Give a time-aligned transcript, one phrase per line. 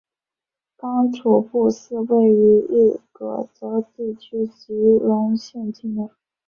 [0.77, 6.09] 刚楚布寺位于日喀则地区吉隆县境内。